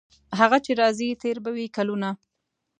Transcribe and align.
هغه 0.39 0.57
چې 0.65 0.71
راځي 0.81 1.09
تیر 1.21 1.37
به 1.43 1.51
وي 1.55 1.67
کلونه. 1.77 2.09